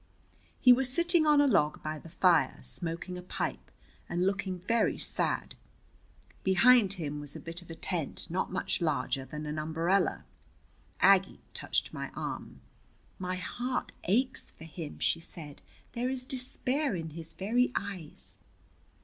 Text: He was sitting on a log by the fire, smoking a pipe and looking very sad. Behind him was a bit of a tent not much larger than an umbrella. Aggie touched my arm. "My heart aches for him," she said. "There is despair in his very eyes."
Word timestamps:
He 0.59 0.73
was 0.73 0.91
sitting 0.91 1.27
on 1.27 1.39
a 1.39 1.45
log 1.45 1.83
by 1.83 1.99
the 1.99 2.09
fire, 2.09 2.57
smoking 2.63 3.19
a 3.19 3.21
pipe 3.21 3.69
and 4.09 4.25
looking 4.25 4.57
very 4.57 4.97
sad. 4.97 5.53
Behind 6.43 6.93
him 6.93 7.19
was 7.19 7.35
a 7.35 7.39
bit 7.39 7.61
of 7.61 7.69
a 7.69 7.75
tent 7.75 8.25
not 8.27 8.51
much 8.51 8.81
larger 8.81 9.25
than 9.25 9.45
an 9.45 9.59
umbrella. 9.59 10.23
Aggie 11.01 11.41
touched 11.53 11.93
my 11.93 12.09
arm. 12.15 12.61
"My 13.19 13.35
heart 13.35 13.91
aches 14.05 14.49
for 14.49 14.63
him," 14.63 14.97
she 14.97 15.19
said. 15.19 15.61
"There 15.93 16.09
is 16.09 16.25
despair 16.25 16.95
in 16.95 17.11
his 17.11 17.33
very 17.33 17.71
eyes." 17.75 18.39